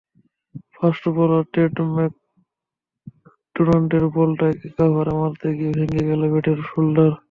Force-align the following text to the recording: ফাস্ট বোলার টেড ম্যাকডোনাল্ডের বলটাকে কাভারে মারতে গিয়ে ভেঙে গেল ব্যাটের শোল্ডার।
ফাস্ট 0.75 1.03
বোলার 1.15 1.43
টেড 1.53 1.73
ম্যাকডোনাল্ডের 1.95 3.25
বলটাকে 4.15 4.67
কাভারে 4.75 5.13
মারতে 5.19 5.47
গিয়ে 5.57 5.71
ভেঙে 5.77 6.03
গেল 6.09 6.21
ব্যাটের 6.31 6.59
শোল্ডার। 6.69 7.11